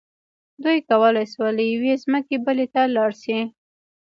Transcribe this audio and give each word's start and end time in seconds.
دوی 0.63 0.77
کولی 0.89 1.25
شول 1.31 1.51
له 1.57 1.63
یوې 1.73 1.93
ځمکې 2.03 2.35
بلې 2.45 2.67
ته 2.73 2.81
لاړ 2.95 3.11
شي. 3.23 3.39